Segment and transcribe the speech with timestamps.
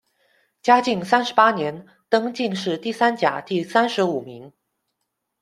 [0.63, 4.51] 嘉靖三十八年，登进士第三甲第三十五名。